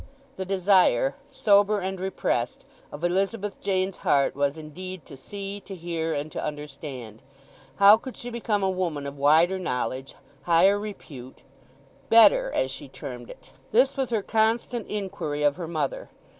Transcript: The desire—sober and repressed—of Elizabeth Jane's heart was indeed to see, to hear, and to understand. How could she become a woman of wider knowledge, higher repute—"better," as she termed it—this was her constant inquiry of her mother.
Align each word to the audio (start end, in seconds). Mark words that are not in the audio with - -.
The 0.37 0.45
desire—sober 0.45 1.79
and 1.79 1.99
repressed—of 1.99 3.03
Elizabeth 3.03 3.61
Jane's 3.61 3.97
heart 3.97 4.35
was 4.35 4.57
indeed 4.57 5.05
to 5.05 5.15
see, 5.15 5.59
to 5.59 5.75
hear, 5.75 6.11
and 6.11 6.31
to 6.31 6.43
understand. 6.43 7.21
How 7.75 7.97
could 7.97 8.17
she 8.17 8.31
become 8.31 8.63
a 8.63 8.69
woman 8.71 9.05
of 9.05 9.15
wider 9.19 9.59
knowledge, 9.59 10.15
higher 10.45 10.79
repute—"better," 10.79 12.51
as 12.51 12.71
she 12.71 12.87
termed 12.89 13.29
it—this 13.29 13.95
was 13.95 14.09
her 14.09 14.23
constant 14.23 14.87
inquiry 14.87 15.43
of 15.43 15.57
her 15.57 15.67
mother. 15.67 16.09